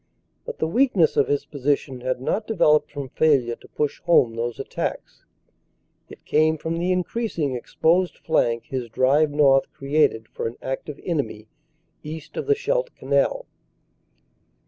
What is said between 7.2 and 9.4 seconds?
ing exposed flank his drive